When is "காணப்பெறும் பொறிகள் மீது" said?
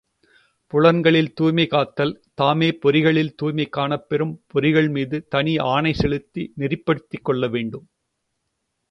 3.77-5.19